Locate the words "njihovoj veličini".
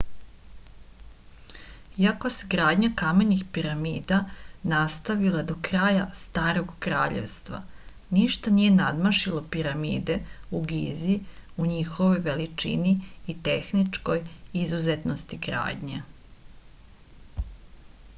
11.77-12.95